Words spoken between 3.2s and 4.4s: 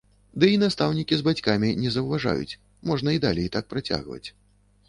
далей так працягваць.